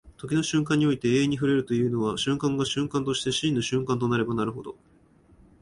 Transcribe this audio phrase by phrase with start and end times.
[0.17, 4.75] 時の瞬間において永遠に触れるというのは、瞬間が瞬間として真の瞬間となればなるほど、